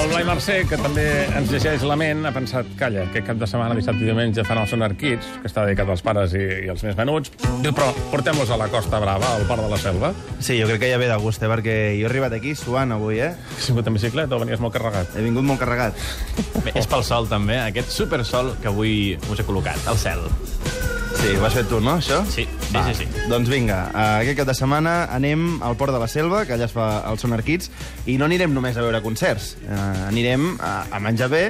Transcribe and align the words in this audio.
El 0.00 0.08
Blai 0.08 0.24
Mercè, 0.24 0.54
que 0.64 0.78
també 0.80 1.02
ens 1.36 1.50
llegeix 1.52 1.82
la 1.84 1.96
ment, 1.98 2.22
ha 2.24 2.30
pensat, 2.32 2.68
calla, 2.80 3.02
aquest 3.04 3.26
cap 3.26 3.36
de 3.36 3.44
setmana, 3.50 3.74
dissabte 3.76 4.00
i 4.00 4.08
diumenge, 4.08 4.40
fan 4.48 4.60
el 4.62 4.68
Sonar 4.70 4.94
Kids, 4.96 5.26
que 5.42 5.50
està 5.50 5.66
dedicat 5.66 5.90
als 5.92 6.00
pares 6.06 6.32
i, 6.38 6.40
i 6.64 6.70
als 6.72 6.84
més 6.86 6.96
menuts. 6.96 7.34
Diu, 7.60 7.74
però 7.76 7.90
portem-los 8.08 8.48
a 8.48 8.56
la 8.56 8.70
Costa 8.72 9.00
Brava, 9.02 9.34
al 9.36 9.44
Port 9.50 9.60
de 9.66 9.68
la 9.68 9.80
Selva. 9.82 10.14
Sí, 10.38 10.56
jo 10.56 10.70
crec 10.70 10.80
que 10.86 10.92
ja 10.94 11.02
ve 11.02 11.10
de 11.10 11.18
gust, 11.20 11.44
eh? 11.44 11.50
perquè 11.52 11.76
jo 11.98 12.06
he 12.06 12.08
arribat 12.08 12.38
aquí 12.38 12.54
suant 12.56 12.96
avui, 12.96 13.20
eh? 13.20 13.34
Has 13.58 13.68
vingut 13.68 13.92
en 13.92 13.98
bicicleta 13.98 14.38
o 14.38 14.40
venies 14.40 14.64
molt 14.64 14.72
carregat? 14.78 15.12
He 15.20 15.26
vingut 15.26 15.44
molt 15.50 15.60
carregat. 15.60 16.00
Bé, 16.64 16.72
és 16.80 16.88
pel 16.88 17.04
sol, 17.04 17.28
també, 17.28 17.60
aquest 17.66 17.92
supersol 17.92 18.54
que 18.62 18.72
avui 18.72 18.94
us 19.28 19.36
he 19.36 19.44
col·locat, 19.44 19.84
al 19.90 20.00
cel. 20.00 20.24
Sí, 21.18 21.34
ho 21.36 21.44
has 21.44 21.56
fet 21.58 21.66
tu, 21.68 21.80
no, 21.82 21.96
això? 21.98 22.20
Sí, 22.30 22.44
sí, 22.46 22.74
Va, 22.74 22.84
sí, 22.86 23.02
sí. 23.02 23.24
Doncs 23.28 23.50
vinga, 23.50 23.80
eh, 23.90 24.22
aquest 24.22 24.38
cap 24.38 24.48
de 24.48 24.54
setmana 24.56 24.94
anem 25.12 25.58
al 25.66 25.74
Port 25.76 25.92
de 25.92 25.98
la 26.00 26.08
Selva, 26.08 26.44
que 26.46 26.54
allà 26.54 26.68
es 26.68 26.74
fa 26.74 26.86
el 27.10 27.18
Sonar 27.20 27.42
Kids, 27.44 27.70
i 28.06 28.16
no 28.20 28.28
anirem 28.28 28.54
només 28.54 28.78
a 28.78 28.84
veure 28.86 29.02
concerts. 29.04 29.56
Eh, 29.66 29.80
anirem 30.06 30.54
a, 30.62 30.72
a 30.90 31.02
menjar 31.02 31.28
bé 31.32 31.44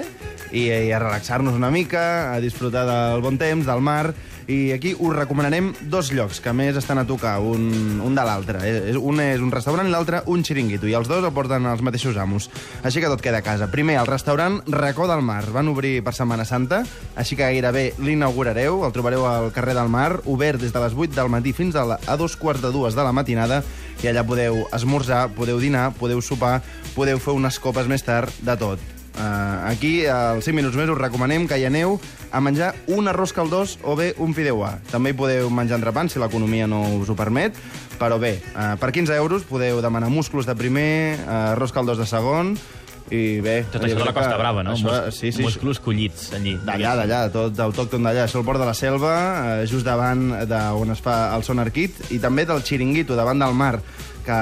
i, 0.50 0.64
i 0.66 0.90
a 0.92 1.02
relaxar-nos 1.02 1.54
una 1.58 1.70
mica, 1.70 2.32
a 2.32 2.40
disfrutar 2.42 2.86
del 2.88 3.22
bon 3.24 3.38
temps, 3.40 3.68
del 3.68 3.84
mar, 3.84 4.14
i 4.50 4.72
aquí 4.74 4.96
us 4.98 5.14
recomanarem 5.14 5.70
dos 5.92 6.10
llocs 6.10 6.40
que 6.42 6.52
més 6.56 6.74
estan 6.74 6.98
a 6.98 7.04
tocar, 7.06 7.36
un, 7.38 8.00
un 8.02 8.16
de 8.18 8.24
l'altre. 8.26 8.58
Eh, 8.66 8.96
Un 8.98 9.20
és 9.22 9.40
un 9.40 9.52
restaurant 9.54 9.86
i 9.86 9.92
l'altre 9.92 10.24
un 10.26 10.42
xiringuito, 10.44 10.88
i 10.90 10.96
els 10.98 11.08
dos 11.08 11.22
el 11.22 11.32
porten 11.32 11.68
els 11.70 11.84
mateixos 11.86 12.18
amos. 12.18 12.48
Així 12.82 13.00
que 13.00 13.10
tot 13.12 13.22
queda 13.22 13.38
a 13.40 13.46
casa. 13.46 13.70
Primer, 13.70 13.96
el 14.00 14.10
restaurant 14.10 14.60
Racó 14.66 15.06
del 15.06 15.22
Mar. 15.22 15.44
Van 15.54 15.70
obrir 15.70 16.00
per 16.02 16.14
Setmana 16.16 16.44
Santa, 16.44 16.82
així 17.14 17.38
que 17.38 17.46
gairebé 17.46 17.92
l'inaugurareu. 18.02 18.82
El 18.86 18.94
trobareu 18.96 19.26
al 19.30 19.50
carrer 19.54 19.78
del 19.78 19.92
Mar, 19.92 20.20
obert 20.26 20.60
des 20.60 20.74
de 20.74 20.82
les 20.82 20.98
8 20.98 21.14
del 21.14 21.30
matí 21.30 21.54
fins 21.54 21.78
a, 21.78 21.86
la, 21.86 22.00
a 22.06 22.18
dos 22.18 22.36
quarts 22.36 22.64
de 22.64 22.74
dues 22.74 22.98
de 22.98 23.06
la 23.06 23.14
matinada, 23.14 23.62
i 24.02 24.10
allà 24.10 24.26
podeu 24.26 24.64
esmorzar, 24.74 25.28
podeu 25.36 25.60
dinar, 25.62 25.92
podeu 25.94 26.22
sopar, 26.24 26.58
podeu 26.96 27.22
fer 27.22 27.38
unes 27.38 27.62
copes 27.62 27.86
més 27.86 28.02
tard, 28.02 28.34
de 28.42 28.58
tot. 28.58 28.99
Uh, 29.10 29.68
aquí, 29.68 30.06
als 30.06 30.46
5 30.46 30.56
minuts 30.56 30.76
més, 30.78 30.88
us 30.88 30.98
recomanem 30.98 31.46
que 31.50 31.58
hi 31.58 31.66
aneu 31.68 31.98
a 32.30 32.40
menjar 32.40 32.72
un 32.88 33.10
arròs 33.10 33.34
caldós 33.36 33.76
o 33.82 33.96
bé 33.98 34.12
un 34.22 34.34
fideuà. 34.36 34.76
També 34.92 35.12
hi 35.12 35.18
podeu 35.18 35.50
menjar 35.50 35.80
entrepans, 35.80 36.14
si 36.14 36.22
l'economia 36.22 36.68
no 36.70 36.82
us 37.00 37.10
ho 37.10 37.16
permet, 37.18 37.58
però 38.00 38.20
bé, 38.22 38.38
uh, 38.54 38.76
per 38.80 38.92
15 38.94 39.18
euros 39.18 39.44
podeu 39.48 39.82
demanar 39.82 40.08
musclos 40.12 40.46
de 40.48 40.56
primer, 40.56 41.18
uh, 41.26 41.56
arròs 41.56 41.74
caldós 41.74 41.98
de 42.00 42.06
segon, 42.08 42.54
i 43.10 43.40
bé... 43.42 43.56
Tot 43.72 43.82
això 43.84 43.98
de 43.98 44.04
la 44.06 44.14
Costa 44.14 44.36
Brava, 44.38 44.62
no? 44.66 44.74
Això, 44.76 44.90
Mus- 44.90 45.16
sí, 45.18 45.32
sí, 45.34 45.42
Musclos 45.42 45.80
collits, 45.82 46.28
allí. 46.36 46.56
D'allà, 46.66 46.94
d'allà, 47.00 47.22
tot 47.34 47.58
autòcton 47.66 48.06
d'allà. 48.06 48.26
Això 48.28 48.38
al 48.40 48.46
port 48.46 48.62
de 48.62 48.68
la 48.68 48.74
Selva, 48.78 49.14
eh, 49.60 49.66
just 49.70 49.86
davant 49.86 50.28
d'on 50.50 50.94
es 50.94 51.02
fa 51.02 51.34
el 51.36 51.42
Sonar 51.46 51.70
Kit, 51.74 51.98
i 52.14 52.20
també 52.22 52.46
del 52.46 52.62
Xiringuito, 52.62 53.18
davant 53.18 53.42
del 53.42 53.56
mar, 53.58 53.80
que 54.20 54.36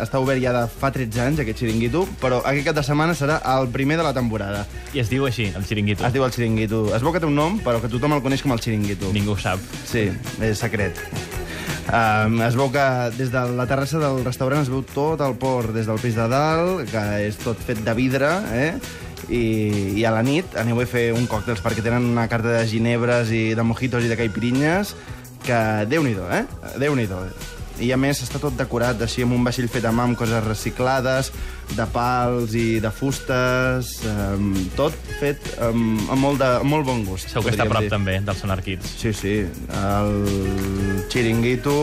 està 0.00 0.18
obert 0.18 0.40
ja 0.42 0.52
de 0.56 0.64
fa 0.70 0.90
13 0.90 1.20
anys, 1.26 1.42
aquest 1.44 1.60
Xiringuito, 1.62 2.06
però 2.22 2.40
aquest 2.42 2.66
cap 2.70 2.78
de 2.80 2.86
setmana 2.86 3.14
serà 3.14 3.38
el 3.58 3.68
primer 3.74 3.98
de 4.00 4.06
la 4.06 4.14
temporada. 4.16 4.64
I 4.96 5.04
es 5.04 5.12
diu 5.12 5.28
així, 5.28 5.50
el 5.54 5.64
xiringuito. 5.68 6.06
Es 6.08 6.12
diu 6.16 6.24
el 6.26 6.32
Xiringuito. 6.34 6.86
Es 6.96 7.04
veu 7.04 7.14
que 7.14 7.22
té 7.22 7.28
un 7.30 7.36
nom, 7.38 7.60
però 7.62 7.82
que 7.84 7.92
tothom 7.92 8.16
el 8.16 8.24
coneix 8.24 8.42
com 8.42 8.56
el 8.56 8.62
Xiringuito. 8.64 9.12
Ningú 9.14 9.36
ho 9.36 9.40
sap. 9.40 9.62
Sí, 9.86 10.08
és 10.40 10.58
secret. 10.58 10.98
Um, 11.84 12.38
es 12.40 12.54
veu 12.56 12.70
que 12.72 12.84
des 13.18 13.28
de 13.32 13.40
la 13.58 13.66
terrassa 13.68 14.00
del 14.00 14.22
restaurant 14.24 14.62
es 14.64 14.70
veu 14.72 14.80
tot 14.88 15.20
el 15.20 15.34
port 15.36 15.74
des 15.76 15.88
del 15.90 16.00
pis 16.00 16.16
de 16.16 16.28
dalt, 16.32 16.86
que 16.88 17.02
és 17.26 17.36
tot 17.42 17.60
fet 17.60 17.82
de 17.84 17.94
vidre, 17.96 18.30
eh? 18.56 18.70
I, 19.28 19.44
i 20.00 20.04
a 20.04 20.12
la 20.12 20.22
nit 20.24 20.56
aneu 20.60 20.80
a 20.80 20.86
fer 20.88 21.06
un 21.16 21.28
còctels 21.28 21.62
perquè 21.64 21.84
tenen 21.84 22.10
una 22.12 22.26
carta 22.28 22.56
de 22.58 22.64
ginebres 22.68 23.32
i 23.32 23.44
de 23.56 23.64
mojitos 23.64 24.04
i 24.04 24.12
de 24.12 24.18
caipirinhas 24.20 24.94
que 25.44 25.60
déu-n'hi-do, 25.88 26.28
eh? 26.32 26.44
Déu-n'hi-do. 26.80 27.20
I 27.82 27.90
a 27.94 27.98
més 27.98 28.20
està 28.22 28.38
tot 28.42 28.54
decorat 28.58 29.00
així 29.02 29.24
amb 29.24 29.34
un 29.34 29.44
vaixell 29.46 29.66
fet 29.72 29.86
a 29.88 29.92
mà 29.94 30.04
amb 30.06 30.18
coses 30.18 30.44
reciclades, 30.44 31.32
de 31.74 31.86
pals 31.90 32.52
i 32.54 32.78
de 32.82 32.90
fustes, 32.92 33.94
um, 34.06 34.52
tot 34.76 34.94
fet 35.18 35.40
amb, 35.64 36.04
amb, 36.12 36.20
molt, 36.20 36.38
de, 36.42 36.50
amb 36.60 36.70
molt 36.70 36.86
bon 36.86 37.02
gust. 37.08 37.30
Segur 37.32 37.48
que 37.48 37.56
està 37.56 37.66
a 37.66 37.72
prop 37.72 37.86
dir. 37.86 37.90
també 37.92 38.18
del 38.22 38.38
Sonar 38.38 38.60
Kids. 38.62 38.94
Sí, 39.00 39.14
sí. 39.16 39.34
El 39.80 41.04
xiringuito 41.10 41.74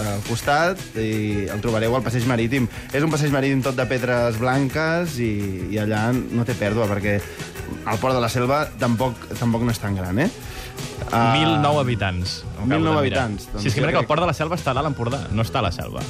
al 0.00 0.24
costat 0.28 0.82
i 1.00 1.46
el 1.48 1.62
trobareu 1.62 1.96
al 1.96 2.04
passeig 2.04 2.26
marítim. 2.28 2.68
És 2.92 3.06
un 3.06 3.12
passeig 3.12 3.32
marítim 3.32 3.62
tot 3.64 3.78
de 3.78 3.86
pedres 3.90 4.40
blanques 4.42 5.16
i, 5.22 5.32
i 5.70 5.80
allà 5.80 6.08
no 6.12 6.44
té 6.44 6.58
pèrdua 6.58 6.90
perquè 6.90 7.20
el 7.20 7.98
port 8.02 8.16
de 8.16 8.20
la 8.22 8.28
selva 8.28 8.64
tampoc, 8.80 9.30
tampoc 9.38 9.64
no 9.64 9.72
és 9.72 9.80
tan 9.80 9.96
gran, 9.96 10.18
eh? 10.18 10.30
1.009 11.10 11.80
habitants. 11.80 12.44
Ho 12.58 12.64
acabo 12.64 12.66
1.009 12.66 12.74
de 12.74 12.80
mirar. 12.80 12.98
habitants, 12.98 13.48
doncs 13.52 13.62
si 13.62 13.68
és 13.68 13.74
que 13.74 13.80
mira 13.80 13.92
que 13.92 13.98
el 13.98 14.06
port 14.06 14.20
de 14.20 14.26
la 14.26 14.34
Selva 14.36 14.56
està 14.56 14.70
a 14.70 14.74
l'Alt 14.74 14.90
Empordà, 14.92 15.22
no 15.32 15.42
està 15.42 15.58
a 15.60 15.62
la 15.62 15.72
Selva. 15.72 16.02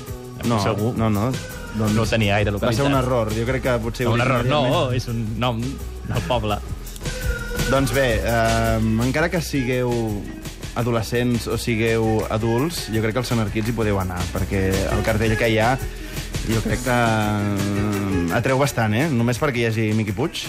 No, 0.44 0.58
Segur. 0.62 0.94
no, 0.96 1.10
no. 1.10 1.30
Doncs 1.76 1.94
No 1.94 2.04
tenia 2.06 2.34
gaire 2.34 2.50
Va 2.50 2.58
ser 2.58 2.82
localitzat. 2.82 2.86
un 2.86 2.98
error. 2.98 3.32
Jo 3.36 3.44
crec 3.46 3.62
que 3.62 3.78
potser... 3.78 4.06
No, 4.06 4.14
un 4.14 4.20
error, 4.24 4.44
no, 4.44 4.90
és 4.96 5.06
un 5.08 5.38
nom 5.38 5.60
del 5.60 6.22
poble. 6.26 6.58
Doncs 7.70 7.92
bé, 7.94 8.20
eh, 8.24 8.78
encara 9.04 9.28
que 9.30 9.40
sigueu 9.40 9.92
adolescents 10.74 11.46
o 11.46 11.58
sigueu 11.58 12.24
adults, 12.30 12.88
jo 12.90 13.02
crec 13.02 13.12
que 13.14 13.18
als 13.22 13.28
Sonarquits 13.30 13.68
hi 13.70 13.74
podeu 13.76 13.98
anar, 14.00 14.18
perquè 14.32 14.70
el 14.94 15.02
cartell 15.06 15.36
que 15.38 15.48
hi 15.50 15.58
ha 15.62 15.76
jo 16.50 16.60
crec 16.64 16.82
que 16.82 16.96
eh, 16.96 18.34
atreu 18.34 18.58
bastant, 18.58 18.94
eh? 18.94 19.06
Només 19.12 19.38
perquè 19.38 19.62
hi 19.62 19.66
hagi 19.70 19.88
Miqui 19.94 20.12
Puig 20.16 20.44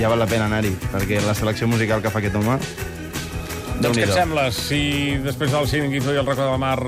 ja 0.00 0.08
val 0.08 0.18
la 0.18 0.26
pena 0.26 0.46
anar-hi, 0.48 0.72
perquè 0.92 1.20
la 1.24 1.34
selecció 1.38 1.68
musical 1.68 2.02
que 2.02 2.10
fa 2.10 2.18
aquest 2.20 2.36
home... 2.36 2.58
Doncs 3.82 3.98
què 3.98 4.04
et 4.06 4.12
sembla 4.14 4.46
si 4.54 4.82
després 5.24 5.50
del 5.52 5.66
Xiringuito 5.68 6.12
i 6.14 6.20
el 6.20 6.26
Racó 6.26 6.46
del 6.50 6.58
Mar, 6.62 6.78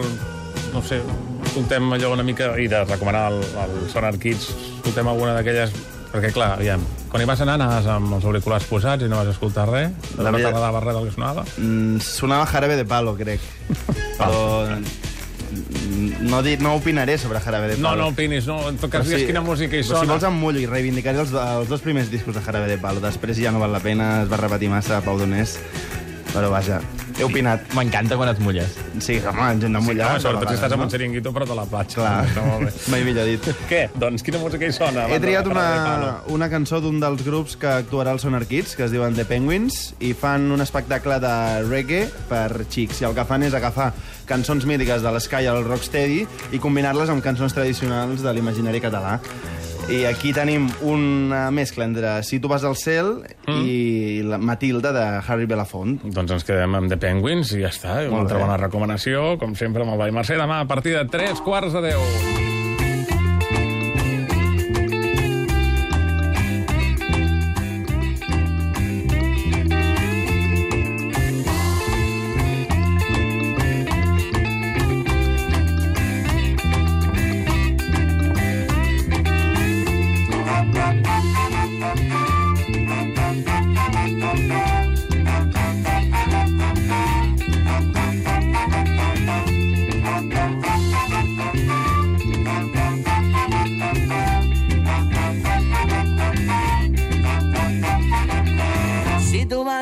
no 0.74 0.82
sé, 0.82 1.00
escoltem 1.46 1.92
allò 1.96 2.12
una 2.14 2.22
mica, 2.26 2.52
i 2.60 2.68
de 2.70 2.84
recomanar 2.84 3.28
el, 3.32 3.40
el 3.64 3.90
Sonar 3.92 4.14
Kids, 4.18 4.50
escoltem 4.78 5.08
alguna 5.12 5.34
d'aquelles... 5.38 5.74
Perquè, 6.14 6.28
clar, 6.30 6.52
aviam, 6.54 6.78
quan 7.10 7.24
hi 7.24 7.26
vas 7.26 7.40
anar 7.42 7.56
anaves 7.58 7.88
amb 7.90 8.12
els 8.14 8.22
auriculars 8.24 8.68
posats 8.70 9.02
i 9.02 9.08
no 9.10 9.16
vas 9.18 9.32
escoltar 9.32 9.64
res? 9.66 9.90
La 10.14 10.28
No 10.30 10.36
veritat- 10.36 10.52
t'agradava 10.52 10.82
res 10.84 10.94
del 10.94 11.08
que 11.08 11.14
sonava? 11.16 11.42
Mm, 11.58 11.96
sonava 12.06 12.46
Jarabe 12.46 12.76
de 12.78 12.84
Palo, 12.86 13.16
crec. 13.18 13.42
Però 14.20 14.68
no, 16.22 16.42
di, 16.42 16.56
no 16.62 16.74
opinaré 16.76 17.18
sobre 17.18 17.40
Jarabe 17.40 17.68
de 17.72 17.76
No, 17.78 17.88
Palo. 17.90 18.02
no 18.02 18.08
opinis, 18.14 18.46
no. 18.46 18.68
En 18.68 18.78
tot 18.78 18.90
cas, 18.94 19.06
digues 19.06 19.26
quina 19.26 19.42
música 19.42 19.74
hi 19.76 19.82
però 19.82 19.86
Si 19.86 20.06
sona. 20.06 20.12
vols 20.14 20.26
em 20.30 20.38
mullo 20.38 20.62
i 20.62 20.66
reivindicaré 20.70 21.18
els, 21.22 21.32
els 21.34 21.68
dos 21.68 21.82
primers 21.82 22.10
discos 22.10 22.34
de 22.38 22.42
Jarabe 22.46 22.70
de 22.70 22.78
Palo. 22.78 23.02
Després 23.02 23.38
ja 23.42 23.50
no 23.50 23.58
val 23.62 23.74
la 23.74 23.82
pena, 23.82 24.22
es 24.22 24.30
va 24.30 24.38
repetir 24.40 24.70
massa 24.70 24.98
a 24.98 25.02
Pau 25.02 25.18
Donés. 25.18 25.58
Però 26.34 26.48
vaja, 26.50 26.80
he 27.14 27.22
opinat. 27.22 27.68
M'encanta 27.78 28.16
quan 28.18 28.28
et 28.32 28.40
mulles. 28.42 28.72
Sí, 28.98 29.20
home, 29.22 29.44
ens 29.54 29.62
hem 29.64 29.72
de 29.76 29.80
Sí, 29.80 29.86
mullar. 29.86 30.08
home, 30.08 30.18
de 30.18 30.22
sobretot 30.24 30.48
si 30.50 30.54
estàs 30.58 30.72
no? 30.74 30.82
un 30.82 30.90
xiringuito, 30.90 31.30
però 31.32 31.46
de 31.46 31.54
la 31.54 31.64
platja. 31.70 32.00
Clar, 32.00 32.14
Està 32.26 32.42
molt 32.48 32.64
bé. 32.66 32.72
mai 32.92 33.04
millor 33.06 33.28
dit. 33.30 33.46
Què? 33.70 33.82
Doncs 34.02 34.24
quina 34.26 34.40
música 34.42 34.66
hi 34.66 34.72
sona? 34.74 35.06
He 35.14 35.20
triat 35.22 35.46
una, 35.46 35.66
una 36.34 36.48
cançó 36.50 36.80
d'un 36.82 36.98
dels 36.98 37.22
grups 37.22 37.54
que 37.56 37.70
actuarà 37.70 38.10
al 38.10 38.18
Sonar 38.18 38.42
Kids, 38.50 38.74
que 38.74 38.82
es 38.88 38.90
diuen 38.90 39.14
The 39.14 39.24
Penguins, 39.30 39.94
i 40.02 40.10
fan 40.18 40.50
un 40.50 40.60
espectacle 40.64 41.20
de 41.22 41.34
reggae 41.68 42.08
per 42.28 42.64
xics. 42.66 43.00
I 43.04 43.06
el 43.12 43.14
que 43.14 43.24
fan 43.30 43.46
és 43.46 43.54
agafar 43.54 43.92
cançons 44.26 44.66
mítiques 44.66 45.02
de 45.06 45.14
l'Sky 45.14 45.46
al 45.46 45.62
Rocksteady 45.68 46.24
i 46.50 46.58
combinar-les 46.58 47.14
amb 47.14 47.22
cançons 47.22 47.54
tradicionals 47.54 48.26
de 48.26 48.32
l'imaginari 48.34 48.82
català. 48.82 49.20
I 49.90 50.04
aquí 50.08 50.32
tenim 50.32 50.66
una 50.82 51.50
mescla 51.52 51.84
entre 51.84 52.22
Si 52.24 52.40
tu 52.40 52.48
vas 52.48 52.64
al 52.64 52.76
cel 52.76 53.22
Mm. 53.46 53.60
i 53.68 54.22
la 54.24 54.38
Matilda 54.38 54.90
de 54.92 55.04
Harry 55.26 55.44
Belafonte. 55.44 56.08
Doncs 56.10 56.32
ens 56.32 56.44
quedem 56.48 56.74
amb 56.74 56.88
The 56.88 56.96
Penguins 56.96 57.52
i 57.52 57.60
ja 57.60 57.68
està. 57.68 57.98
Una 58.08 58.10
Molt 58.16 58.22
altra 58.24 58.38
bé. 58.38 58.44
bona 58.46 58.56
recomanació, 58.56 59.36
com 59.38 59.54
sempre, 59.54 59.82
amb 59.84 59.92
el 59.92 59.98
Blai 59.98 60.10
Mercè. 60.16 60.38
Demà 60.40 60.60
a 60.60 60.66
partir 60.66 60.96
de 60.96 61.04
3 61.04 61.40
quarts 61.44 61.74
de 61.76 61.82
10. 61.82 62.63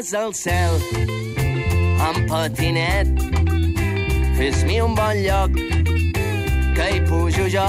Vas 0.02 0.14
al 0.14 0.32
cel 0.34 0.80
amb 2.02 2.24
patinet, 2.26 3.06
fes-mi 4.34 4.80
un 4.82 4.96
bon 4.98 5.20
lloc 5.22 5.54
que 6.74 6.86
hi 6.90 6.98
pujo 7.06 7.44
jo. 7.52 7.66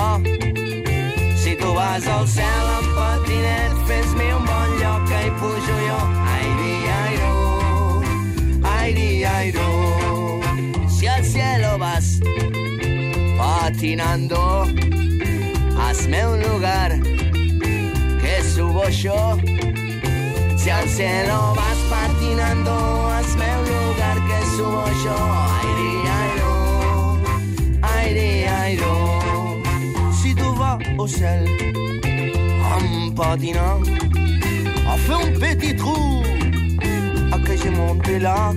Si 1.44 1.54
tu 1.60 1.70
vas 1.78 2.08
al 2.16 2.26
cel 2.26 2.72
amb 2.80 2.90
patinet, 2.98 3.78
fes-mi 3.86 4.32
un 4.34 4.50
bon 4.50 4.74
lloc 4.82 5.06
que 5.12 5.22
hi 5.28 5.32
pujo 5.44 5.78
jo. 5.84 6.00
Ai, 6.34 6.50
di, 6.64 6.74
ai, 6.96 7.14
do, 7.22 7.36
ai, 8.72 8.94
di, 8.98 9.10
ai, 9.36 9.52
do. 9.52 9.70
Si 10.90 11.06
al 11.06 11.24
cielo 11.24 11.78
vas 11.78 12.18
patinando, 13.38 14.66
hazme 15.78 16.26
un 16.34 16.42
lugar 16.42 16.98
això. 18.88 19.38
Si 20.58 20.70
al 20.70 20.88
cielo 20.88 21.54
vas 21.56 21.83
caminando, 22.34 23.08
hazme 23.10 23.46
un 23.58 23.64
lugar 23.66 24.18
que 24.28 24.46
subo 24.56 24.86
yo. 25.04 25.16
Aire, 25.62 26.08
aire, 27.94 28.48
aire, 28.66 28.84
Si 30.22 30.34
tu 30.36 30.44
vas 30.58 30.78
au 30.98 31.08
sel, 31.08 31.46
en 32.74 33.12
patinant, 33.12 33.82
a 34.90 34.98
fait 34.98 35.14
un 35.14 35.40
petit 35.40 35.76
trou. 35.76 36.24
Ah, 37.32 37.40
que 37.46 37.56
j'ai 37.56 37.70
monté 37.70 38.20
là. 38.20 38.54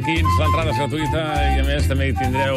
Kids 0.00 0.36
l'entrada 0.40 0.70
és 0.72 0.78
gratuïta 0.78 1.22
i 1.52 1.58
a 1.60 1.64
més 1.66 1.88
també 1.90 2.06
hi 2.08 2.14
tindreu 2.16 2.56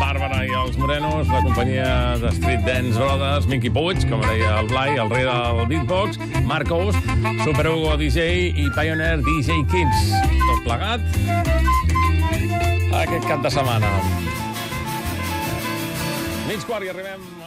Bàrbara 0.00 0.38
i 0.48 0.54
els 0.56 0.78
Morenos, 0.80 1.28
la 1.28 1.42
companyia 1.44 1.90
de 2.22 2.30
Street 2.38 2.62
Dance 2.64 2.96
Brothers, 2.96 3.48
Mickey 3.50 3.72
Puig, 3.74 4.06
com 4.08 4.22
deia 4.24 4.54
el 4.62 4.70
Blai, 4.70 4.94
el 5.02 5.10
rei 5.12 5.26
del 5.28 5.60
beatbox, 5.72 6.16
Marcos, 6.48 6.96
Super 7.42 7.66
Hugo 7.72 7.98
DJ 8.00 8.54
i 8.54 8.70
Pioneer 8.78 9.18
DJ 9.26 9.60
Kids. 9.74 10.14
Tot 10.46 10.64
plegat 10.64 11.04
aquest 13.02 13.28
cap 13.28 13.44
de 13.44 13.52
setmana. 13.58 13.92
Mig 16.48 16.64
quart 16.64 16.86
i 16.86 16.94
arribem 16.94 17.39